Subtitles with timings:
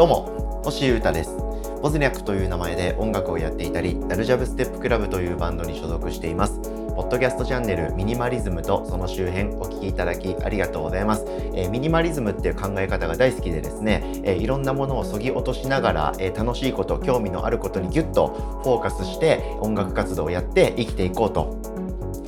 [0.00, 1.36] どうも星優太です。
[1.82, 6.58] ボズニャックという名前で音楽をやっていたりダルジャブステップクラブというバンドに所属しています。
[6.96, 21.60] ポッドキャストチャンネルミニマリズムとその周辺お聞きいただきありがとうございます、えー、ミニマリズムっていう考え方が大好きでですね、えー、いろんなものをそぎ落としながら、えー、楽しいこと興味のあることにギュッとフォーカスして音楽活動をやって生きていこうと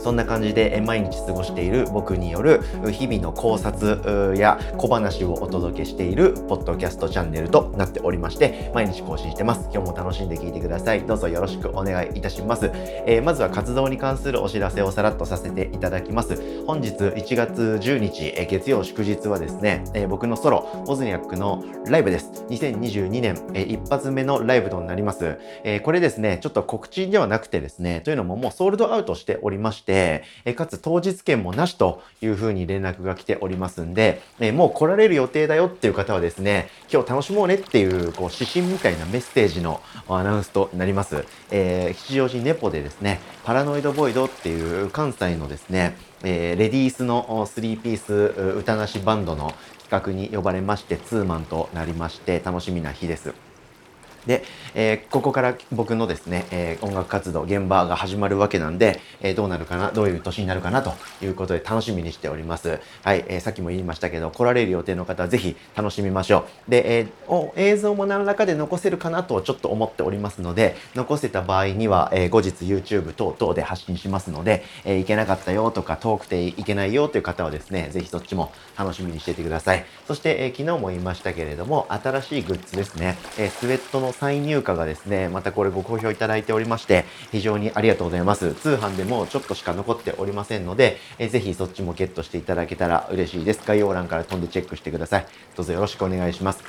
[0.02, 9.68] そんな感じで毎日過ごしている僕による日々の考察や小話をお届けしているポッドキャストチャンネルとなっておりまして毎日更新してます。
[9.72, 11.02] 今日も楽しんで聞いてください。
[11.02, 16.64] どうぞよろしくお願いいたします、えー、まずは活動に関するお知らせをさらっとさせていただきます。
[16.66, 22.44] 本日1月10日、え、月曜祝日はですね、え、僕のソロオズニャックのライブです。
[22.48, 41.26] 2022年、え一発目のライブとなります、えこれですねちょっと告知ではなくてですねというのももうソールドアウトしておりましてて、えかつ当日券もなしというふうに連絡が来ておりますんで、えもう来られる予定だよっていう方はですね、今日楽しもうねっていうこう指針みたいなメッセージのアナウンスとなります。
[41.50, 48.14] えー、吉祥寺ネポでですね、パラノイドボイドっていう関西のですね、えー、レディースの3ピース
[48.58, 49.52] 歌なしバンドの
[49.90, 53.51] 企画に呼ばれましてツーマンとなりまして楽しみな日です。
[54.26, 60.92] で、えー、ここから僕のですね、えー、音楽活動、現場が始まるわけなんで、えー、どうなるかな、どういう年になるかなと
[61.22, 62.80] いうことで楽しみにしております。
[63.02, 66.70] はい、えさっきも言いましたけど、来られる予定の方はぜひ楽しみましょう。
[66.70, 79.84] で、えお映像も何らかで残せるかなとちょっと思っておりますので、残せた場合には、え後日 YouTube 等々で発信しますので、えー、けなかったよとか遠くていけないよという方はですね、ぜひそっちも楽しみにしててください。
[80.06, 88.54] そして、え昨日も言いましたけれども、新しいグッズですね、えスウェットの再入荷がですね、またこれご好評いただいておりまして、非常にありがとうございます。
[88.54, 93.62] 通販でもちょっとしか残っておりませんので、えー、ぜひそっちもゲットしていただけたら嬉しいです。
[93.66, 95.26] 概要欄から飛んでチェックしてください。
[95.56, 96.62] どうぞよろしくお願いします。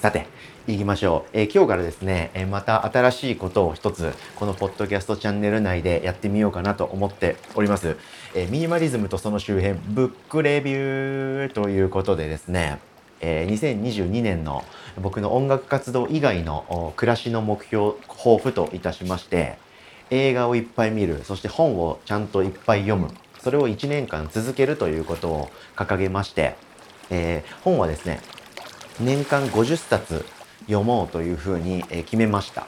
[0.00, 0.26] さて、
[0.66, 1.30] 行きましょう。
[1.34, 7.96] えー、今日からですね、えー、また新しいことを一つ、このポッドキャストチャンネル内でやってみようかなと思っております。
[8.34, 12.78] えー、ミニマリズムとその周辺、ブックレビューということでですね、
[13.20, 14.64] えー、2022年の
[15.00, 19.58] 僕の音楽活動以外の暮らしの目標抱負といたしまして
[20.10, 23.08] 映画をいっぱい見るそして本をちゃんといっぱい読む
[23.40, 26.56] それを1年間続けるということを掲げまして、
[27.10, 28.20] えー、本はですね
[29.00, 30.24] 年間50冊
[30.66, 32.66] 読もうというふうに決めました。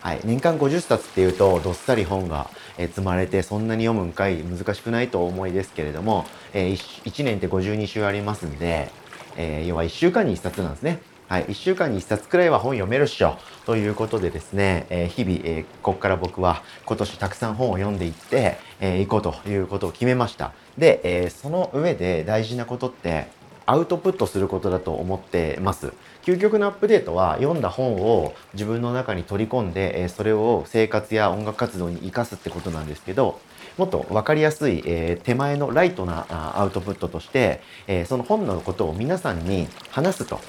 [0.00, 8.90] はい、年間50冊っていうとどっさり本が積まれてそんなに読むんかい難しくないと思いですけれども、え 1, 年って52週ありますんで
[9.36, 11.00] えー、要は1週間に1冊なんですね。
[11.28, 20.52] はい、1週間に1冊くらいは本読めるっしょということでですね、えー、日々、えー、ここから僕は今年たくさん本を読んでいって、えー、いこうということを決めました。
[20.76, 23.28] で、え、その上で大事なことって
[23.66, 25.92] アウトプットすることだと思ってます。
[26.24, 33.38] 究極のアップデートは読んだ本を自分の中に取り込んで、えそれを生活や音楽活動に生かすってことなんですけど、
[33.76, 36.26] もっと分かりやすい、え手前のライトな
[36.58, 40.40] アウトプットとして、えその本のことを皆さんに話すと。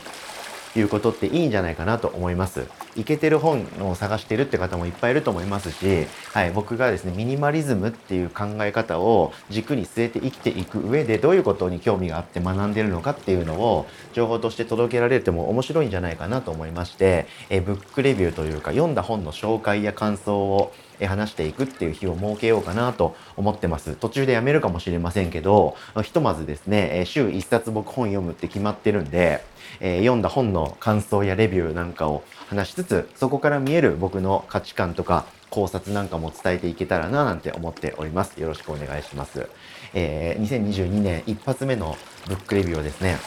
[0.75, 2.67] いうことっていいんじゃないかなと思います。
[2.95, 23.95] いけてる本を探してるって方もいっぱいいると思いますし、はい、僕がですね、ミニマリズムっていう考え方を軸に据えて生きていく上でどういうことに興味があって学んでるのかっていうのを情報として届けられても面白いんじゃないかなと思いまして、えブックレビューというか読んだ本の紹介や感想を話していくっていう日を設けようかなと思ってます。
[23.95, 29.43] 途中でやめるかもしれませんけど、ひとまずですね、週1冊僕本読むって決まってるんで、
[29.79, 38.39] え、読んだ本の感想やレビューなんかを話しつつ、そこから見える僕の価値観とか考察なんかも伝えていけたらななんて思っております。
[38.39, 39.47] よろしくお願いします。
[39.93, 41.97] えー、2022年一発目の
[42.27, 43.17] ブックレビューをですね、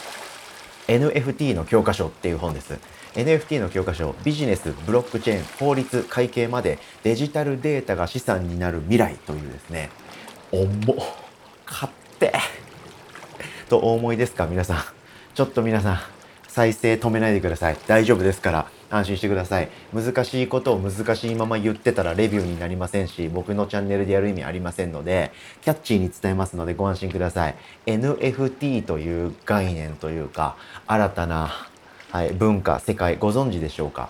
[0.86, 2.78] NFT の教科書っていう本です。
[3.18, 9.90] NFT の教科書、ビジネス、ブロックチェーン、法律、会計までデジタルデータが資産になる未来というですね、
[10.52, 10.68] 重
[11.66, 12.32] 買って
[13.68, 14.78] とお思いですか皆さん。
[15.34, 15.98] ちょっと皆さん、
[16.46, 17.76] 再生止めないでください。
[17.88, 18.70] 大丈夫ですから。
[18.90, 19.68] 安心してください。
[19.92, 25.30] 難しいことを難しいまま言ってたらレビューになりませんし、僕のチャンネルでやる意味ありませんので、
[25.62, 27.54] キャッチーに伝えますのでご安心ください。
[27.86, 30.56] NFT という概念というか、
[30.86, 31.67] 新たな、
[32.10, 34.08] はい、文化、世界、ご存知でしょうか、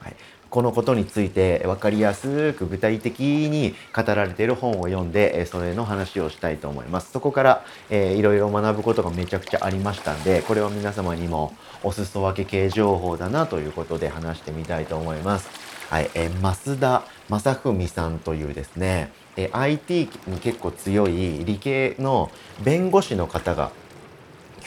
[0.00, 0.16] はい、
[0.50, 7.10] このことについて分かりやすく具体的に語られている本を読んで、それの話をしたいと思います。
[7.10, 15.48] そこから、えー、いろいろ学ぶことがめちゃくちゃありましたんで、これは皆様にもお裾分け系情報だなということで話してみたいと思います。
[15.88, 22.30] はい、え、増田正文さんというですね、え、IT に結構強い理系の
[22.62, 23.70] 弁護士の方が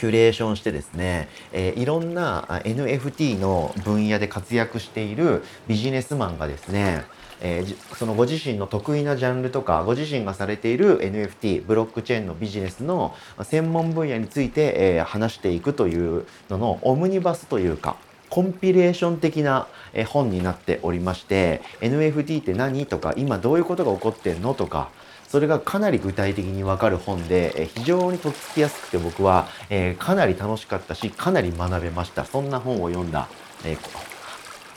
[0.02, 7.04] キュレーションしてですね、えー、いろんな NFT の分野で活躍しているビジネスマンがですね、
[7.40, 13.14] えー、そのご自身の得意なジャンルとかご自身がされている NFT ブロックチェーンのビジネスの
[13.44, 17.94] 専門分野について、えー、話していくというののオムニバスというか
[18.28, 19.68] コンピレーション的な
[20.08, 24.90] 本になっておりまして NFT って何とか今どういうことが起こってんのとか
[25.32, 32.26] それがかなり具体的にわかる本で、え非常にとっつきやすくて僕は、えかなり楽しかったし、かなり学べました。
[32.26, 33.28] そんな本を読んだ、
[33.64, 33.78] え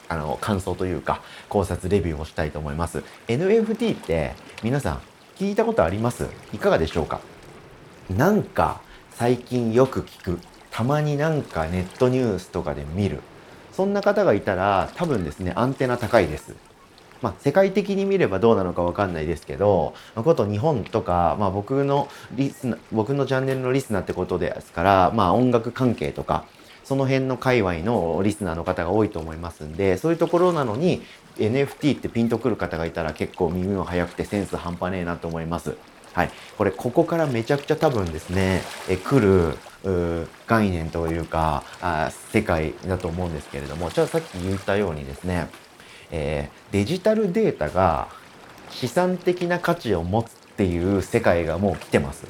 [0.07, 1.19] あの、感想というか、
[1.49, 3.03] 考察レビューをしたいと思います。
[3.27, 5.01] NFT って皆さん
[5.35, 6.25] 聞いたことあります？
[6.53, 7.19] いかがでしょうか？
[8.09, 8.79] なんか
[9.11, 10.39] 最近よく聞く。
[10.71, 13.19] たまになんかネットニュースとかで見る。
[13.73, 16.55] そんな方がいたら多分ですね、アンテナ高いです。
[17.25, 26.45] まあ、世界的に見ればどうなのかわかんないですけど、まあ、こと日本とか、まあ、僕のリスナ僕のチャンネルのリスナーってことですから、まあ、音楽関係とか、
[26.83, 31.01] その辺の界隈のリスナーの方が多いと思いますんで、そういうところなのに
[31.37, 35.75] NFT ってピンとくる方がいたら結構耳も速くてセンス半端ねえなと思います。
[36.13, 36.29] はい。
[36.59, 39.57] これ、ここからめちゃくちゃ多分ですね、え来る
[40.45, 45.49] 概念というかあ、世界だと思うんですけれども、じゃあさっき言ったようにですね、
[46.11, 48.07] えー、デジタルデータが
[48.69, 52.25] 資産的な価値を持つっていう世界がもう来てます。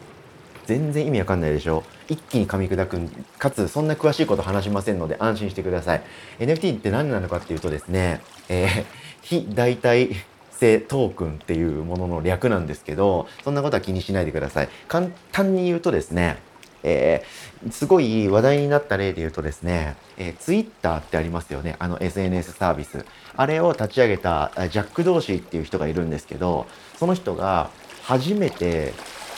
[0.65, 1.83] 全然意味わかんないでしょ。
[2.07, 2.99] 一気に噛み砕く
[3.37, 6.01] かつそんな詳しいこと話しませんので安心してください。
[6.39, 8.85] NFT って何なのかっていうとですね、えー、
[9.21, 10.15] 非代替
[10.51, 14.69] 性トークンっていうものの略なんですけどそんなことは気にしないでください。
[14.87, 16.37] 簡単に言うとですね
[16.87, 21.75] えー、すごい話題になった例で言うとですね、えー、ツイッターってありますよね。
[21.79, 23.05] あの SNS サービス。
[23.35, 26.67] あれを立ち上げたジャック・ドーシーっていう人がいるんですけど、
[26.97, 27.71] その人が
[28.03, 28.93] 初めて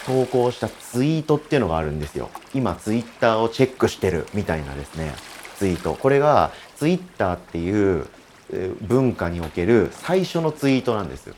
[0.06, 2.30] 投稿したツイートっていうのがあるんですよ。
[2.54, 5.14] 今ツイッターをチェックしてるみたいなですね、
[5.58, 5.96] ツイート。
[5.96, 8.08] これがツイッターっていう
[8.82, 11.34] 文化における最初のツイートなんです。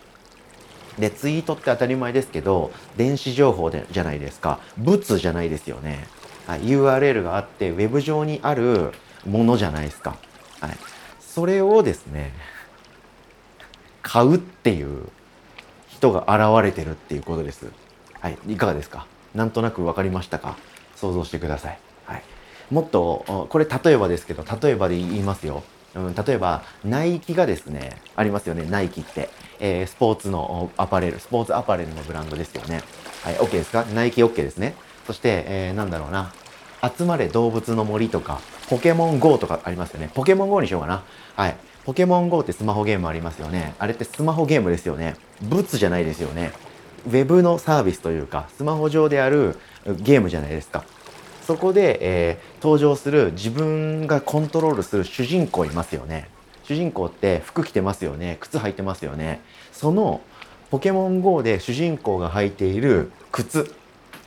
[1.00, 4.60] で、ツイートって当たり前ですけど、電子情報でじゃないですか。
[4.78, 6.08] 物じゃないですよね。
[6.46, 8.92] はい、URL があって、ウェブ上にある
[9.26, 10.18] ものじゃないですか。
[10.60, 10.78] はい。
[11.20, 12.34] それをですね、
[14.02, 15.08] 買うっていう
[15.88, 17.68] 人が現れてるっていうことです。
[18.20, 18.38] はい。
[18.48, 19.06] いかがですか？
[19.36, 20.58] なんとなく分かりましたか？
[20.96, 21.80] 想像してください。
[22.06, 22.24] はい。
[22.72, 25.64] もっと、これ例えばですけど、例えばで言いますよ。
[26.08, 29.30] うん、例えば、ナイキがですね、ありますよね、ナイキって。
[29.60, 32.82] えー、スポーツのアパレル、スポーツアパレルのブランドですよね。
[33.24, 33.84] はい、OK ですか？
[33.94, 34.76] ナイキ OK ですね。
[35.06, 36.32] そして、えー、なんだろうな。
[36.98, 40.10] 集まれ動物の森とか、ポケモン GO とかありますよね。
[40.14, 41.04] ポケモン GO にしようかな。
[41.36, 41.58] はい。
[41.86, 43.74] ポケモン GO ってスマホゲームありますよね。
[43.80, 45.16] あれってスマホゲームですよね。
[45.42, 46.54] 物じゃないですよね。
[47.08, 49.58] ウェブのサービスというか、スマホ上である
[50.00, 50.86] ゲームじゃないですか。
[51.50, 56.30] そこで、えー、登場する自分がコントロールする主人公いますよね。
[56.64, 58.38] 主人公って服着てますよね。
[58.40, 59.42] 靴履いてますよね。
[59.72, 60.22] その
[60.70, 63.74] ポケモン GO で主人公が履いている靴。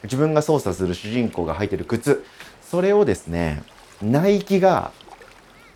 [0.02, 2.24] 自分が操作する主人公が履いている靴。
[2.60, 3.62] それをですね
[4.02, 4.90] ナイキが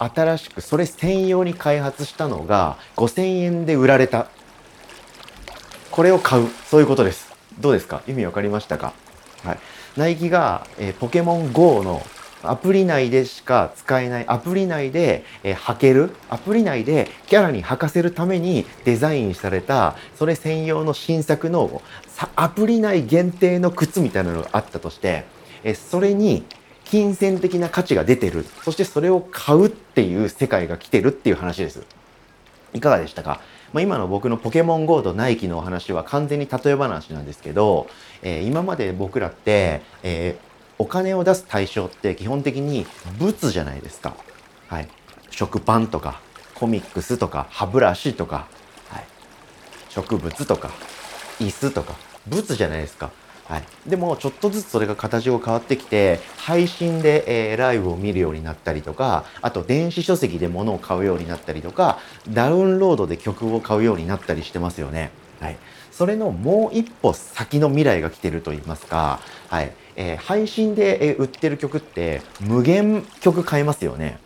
[0.00, 4.26] 新しくそれ専用に開発したのが5000円で売られた。
[5.92, 6.49] これを買う。
[6.69, 7.32] そういうことです。
[7.60, 8.02] どうですか？
[8.08, 8.94] 意味わかりましたか？
[9.44, 9.58] はい。
[9.96, 12.04] ナイキが、え、ポケモン GO の
[12.43, 21.82] アプリ内でしか使えない、アプリ内で、えー、履ける、アプリ内でキャラに履かせるためにデザインされた、それ専用の新作の
[22.37, 25.25] アプリ内限定の靴みたいなのがあったとして、
[25.64, 26.44] えー、それに
[26.85, 28.44] 金銭的な価値が出てる。
[28.64, 31.82] そしてそれを買うっていう世界が来てるっていう話です。
[32.75, 33.40] いかがでしたか？
[33.73, 37.88] まあ、今の僕のポケモン GO とナイキのお話は完全に例え話なんですけど、
[38.23, 40.38] えー、今まで僕らって、え
[40.78, 42.87] お金を出す対象って基本的に
[43.18, 44.14] 物じゃないですか。
[44.68, 44.88] はい。
[45.30, 46.20] 食パンとか、
[46.54, 48.46] コミックスとか、歯ブラシとか、
[48.90, 49.04] はい。
[49.88, 50.70] 植物とか、
[51.38, 51.94] 椅子とか、
[52.26, 53.11] 物じゃないですか。
[53.48, 53.64] はい。
[53.86, 61.98] でも、ちょっとずつそれが形が変わってきて、配信で、えー、ライブを見るようになったりとか、あと電子書籍で物を買うようになったりとか、
[62.28, 65.10] ダウンロードで曲を買うようになったりしてますよね。
[65.40, 65.56] はい。
[65.92, 69.72] それのもう一歩先の未来が来てると言いますか、はい。
[69.94, 74.18] えー、配信で、え売ってる曲って無限曲買えますよね。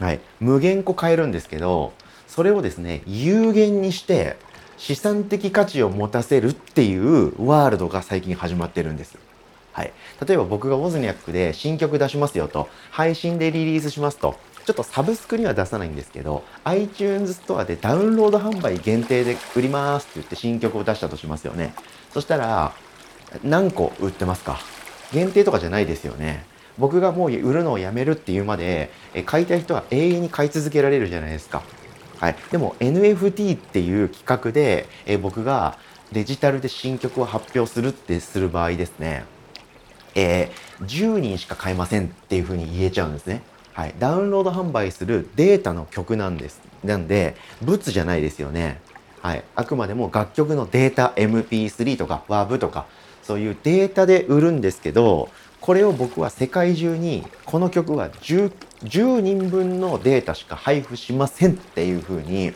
[0.00, 0.20] はい。
[0.40, 1.92] 無限個買えるんですけど、
[2.26, 4.36] それをですね、有限にして
[4.82, 9.16] 資産的価値を持たせるっていうワールドが最近始まってるんです。
[9.72, 9.92] はい。
[10.26, 14.34] 例えば僕がウォズニャックで新曲出しますよと、配信でリリースしますと、
[14.66, 21.74] ちょっとサブスクには出さないんですけど、iTunes ストアでダウンロード販売限定で売りますって言って新曲を出したとしますよね。
[22.12, 22.74] そしたら、
[23.44, 24.58] 何個売ってますか？
[25.12, 26.44] 限定とかじゃないですよね。
[26.76, 31.62] 僕がもう売るのをやめるっていうまで、え買いたい人は永遠に買い続けられるじゃないですか。
[32.22, 35.76] はい、でも NFT っていう企画で、え僕が
[36.12, 39.24] デジタルで新曲を発表するってする場合ですね、
[40.14, 43.42] えー、10人しか買えませんっていうふうに言えちゃうんですね。
[43.72, 46.60] はい、ダウンロード販売するデータの曲なんです。
[46.84, 48.80] なんで、物じゃないですよね。
[49.20, 52.86] はい、あくまでも楽曲のデータ MP3 とか WAV とか
[53.24, 55.28] そういうデータで売るんですけど
[55.60, 58.52] これを僕は世界中にこの曲は 10,
[58.84, 62.52] 10人分のデータしか配布しませんっていうふうに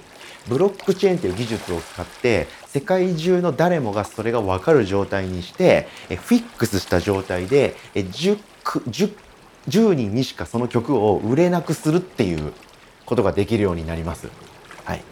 [0.49, 9.13] ブロックチェーンという技術を使って世界中の誰もがそれが分かる状態にしてフィックスした状態で 10, 10,
[9.69, 12.53] 10人にしかその曲を売れなくするっていう
[13.05, 14.29] ことができるようになります。
[14.85, 15.03] はい、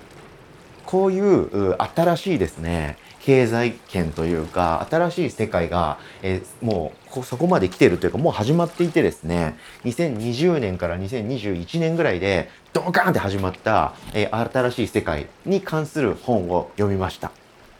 [0.84, 17.32] こういう新しいですね経済圏というか新しい世界が、えー、もうそこまで来てるというかもう始まっていてですね2020年から2021年ぐらいでドカーンって始まった、えー、新しい世界に関する本を読みました。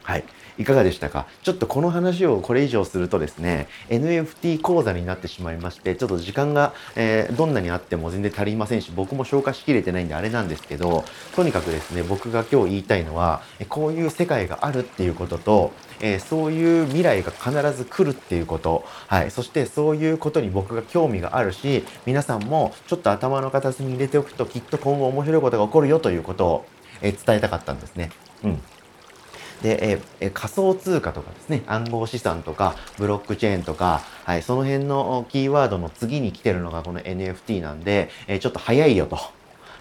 [0.03, 0.25] はい
[0.57, 1.27] いかがでしたか？
[1.43, 26.67] ちょっとこの話をこれ以上するとですね、NFT 講座になってしまいまして、ちょっと時間が、えー、どんなにあっても全然足りませんし、僕も消化しきれてないんであれなんですけど、とにかくですね、僕が今日言いたいのは、こういう世界があるっていうことと、えー、そういう未来が必ず来るっていうこと、はい、そしてそういうことに僕が興味があるし、皆さんもちょっと頭の片隅に入れておくときっと今後面白いことが起こるよということを、
[27.03, 28.11] え、伝えたかったんですね。
[28.45, 28.61] うん。
[29.65, 39.19] で、え仮想通貨とかですね、暗号資産とか、ブロックチェーンとか、はい、その辺のキーワードの次に来てるのがこの NFT なんで、えちょっと早いよと。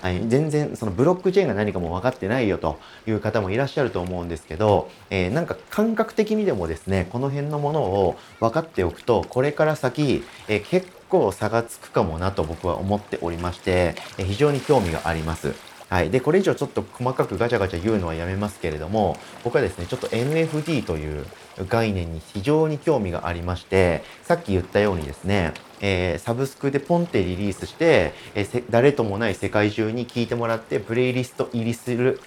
[0.01, 15.72] はい、全然そのブロックチェーンが何かも分かってないよという方もいらっしゃると思うんですけど、えー、なんか感覚的にでもですね、この辺のものを分かっておくと、これから先、えー、結構差がつくかもなと僕は思っておりまして、えー、非常に興味があります。
[15.93, 16.09] はい。
[16.09, 21.23] で、これ以上ちょっと細かくガチャガチャ言うのはやめますけれども、僕はですね、ちょっと NFT という
[21.69, 32.19] 概念に非常に興味がありまして、さっき言ったようにですね、えー、サブスクでポンってリリースして、えー、誰ともない世界中に聴いてもらって、プレイリスト入りする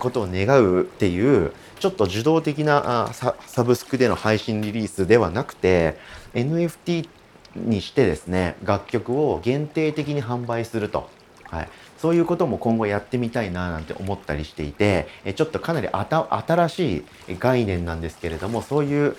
[0.00, 6.00] ことを願うっていう、ちょっと受動的なあサブスクでの配信リリースではなくて、
[6.34, 7.08] NFT
[7.54, 11.08] にしてですね、楽曲を限定的に販売すると。
[11.44, 11.68] はい。
[11.98, 16.96] そういうことも今後やってみたいななんて思ったりしていて、ちょっとかなり新し
[17.28, 19.16] い概念なんですけれども、そういう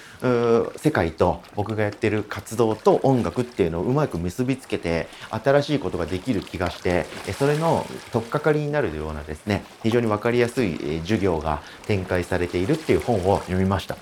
[0.77, 7.05] 世界と僕がやってる活動と音楽っていうのをうまく結びつけて、新しいことができる気がして、
[7.37, 13.97] それの取っかかりになるようなですね、非常にわかりやすい授業が展開されているっていう本を読みました。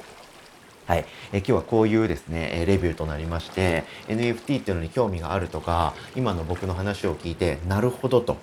[0.88, 8.38] はい、え今日はこういうですね、レビューとなりまして、NFT っていうのに興味があるとか、今の僕の話を聞いて、なるほどと。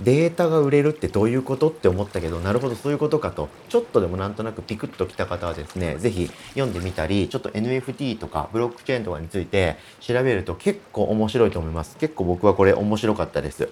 [0.00, 11.96] データが売れるってどういうことって思ったけど、なるほどそういうことかと、ちょっとでもなんとなくピクッときた方はですね、ぜひ読んでみたり、ちょっと NFT とかブロックチェーンとかについて調べると結構面白いと思います。
[11.98, 13.68] 結構僕はこれ面白かったです。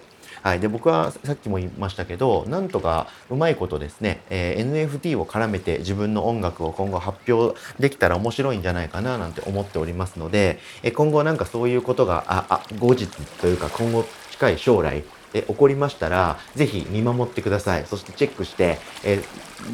[0.47, 0.61] はい。
[0.61, 13.09] で、僕はさっきも言いましたけど、なんとかうまいことですね、えー、NFT を絡めて自分の音楽を今後発表できたら面白いんじゃないかななんて思っておりますので、えー、今後なんかそういうことが、あ、あ、後日
[13.41, 15.03] というか今後近い将来、
[15.37, 17.85] え起こりましたら、ぜひ見守ってください。
[17.87, 19.23] そしてチェックして、え、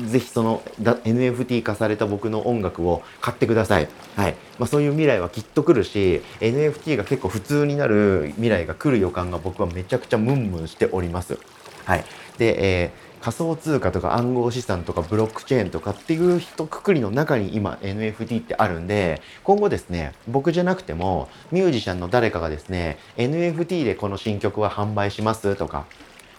[0.07, 3.89] ぜひその NFT 化された僕の音楽を買ってください。
[4.17, 4.35] はい。
[4.59, 11.39] まあ、そういう未来はきっと来るし、NFT が結構普通になる未来が来る予感が僕はめちゃくちゃムンムンしております。
[11.85, 12.05] はい。
[12.39, 25.87] で、えー仮想通貨とか暗号資産とかブロックチェーンとかっていう人くくりの中に今 NFT ってあるんで今後ですね僕じゃなくてもミュージシャンの誰かがですね NFT でこの新曲は販売しますとか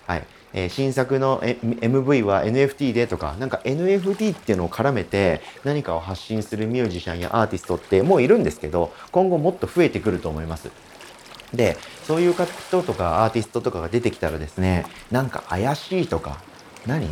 [0.06, 0.24] はい
[0.56, 10.70] え、新作の MV は NFT でとか、なんか NFT っていうのを絡めて何かを発信するミュージシャンやアーティストってもういるんですけど、今後もっと増えてくると思います。
[11.54, 16.40] で、そういう人とかアーティストとかが出てきたらですね、なんか怪しいとか、
[16.86, 17.08] 何？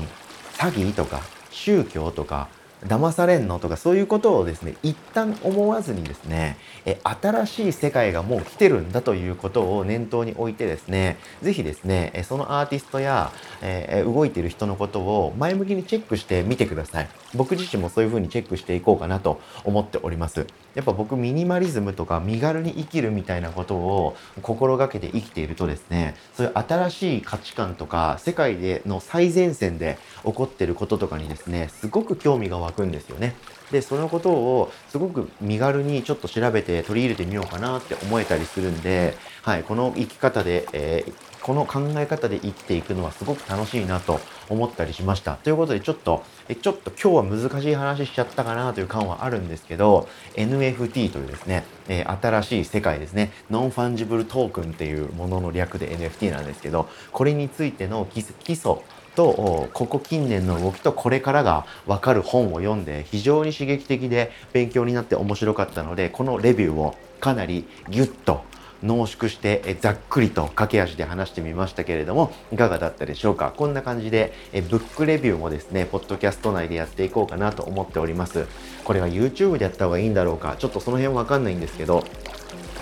[0.57, 2.47] 詐欺とか宗教とか
[2.85, 17.09] 騙されんのとかそういうことをですね一旦思わずにですねえ新しい世界がもう来てるんだということを念頭に置いてですね是非ですねそのアーティストや、え動いてる人のことを前向きにチェックしてみてください。
[17.35, 33.35] 僕自身もそういうふうにチェックしていこうかなと思っておりますやっぱ僕ミニマリズムとか身軽に生きるみたいなことを心がけて生きているとですねそういう新しい価値観とか世界での最前線で起こってることとかにですねすごく興味が湧くんですよね。
[33.71, 44.19] でそのことをすごく身軽にちょっと調べて取り入れてみようかなって思えたりするんで、はい、この生き方で、えー、この考え方で生きていくのはすごく楽しいなと
[44.49, 45.35] 思ったりしました。
[45.35, 58.19] ということでちょっと、えちょっと今日は難しい話しちゃったかなという感はあるんですけど、NFT というですね、えー、新しい世界ですね、ノンファンジブルトークンっていうものの略で NFT なんですけど、これについての基
[58.51, 58.75] 礎
[59.15, 68.43] とここ近年の動きとこれからが分かる本を読んで非常に刺激的で勉強になって面白かったのでこのレビューをかなりギュッと
[68.83, 73.53] 濃縮してざっくりと駆け足で話してみましたけれどもいかがだったでしょうか？
[73.55, 74.33] こんな感じで
[74.69, 78.47] ブックレビューもですねポッドキャスト内でやっていこうかなと思っております。
[78.83, 80.55] これは YouTube でやった方がいいんだろうか？
[80.57, 82.03] ちょっとその辺わかんないんですけど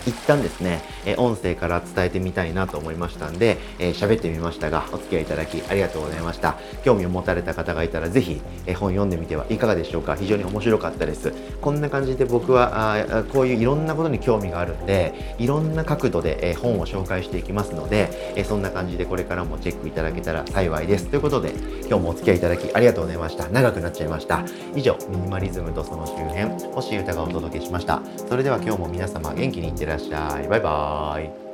[0.05, 6.57] 一旦ですね、え音声から伝えてみたいなと思いましたんで、えー、喋ってみましたが、お付き合いいただきありがとうございました。
[6.83, 10.15] 興味を持たれた方がいたら、ぜひ、え本読んでみてはいかがでしょうか。
[10.15, 11.33] 非常に面白かったです。
[11.61, 21.07] こんな感じで僕は、あこういういろんなことに興味があるんで、いろんな角度で、え本を紹介していきますので、えそんな感じでこれからもチェックいただけたら幸いです。
[21.07, 21.53] ということで、
[21.87, 23.47] 今日もお付き合いいただきありがとうございました。
[23.49, 24.43] 長くなっちゃいました。
[24.75, 28.01] 以上、ミニマリズムとその周辺、星歌がお届けしました。
[28.27, 30.47] それでは今日も皆様元気にいってらっしゃい。
[30.47, 31.48] バイバーイ。